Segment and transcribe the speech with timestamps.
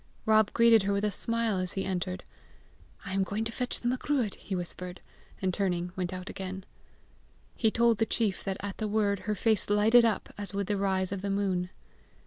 [0.25, 2.23] Rob greeted her with a smile as he entered.
[3.05, 4.99] "I am going to fetch the Macruadh," he whispered,
[5.43, 6.65] and turning went out again.
[7.55, 10.75] He told the chief that at the word her face lighted up as with the
[10.77, 11.69] rise of the moon.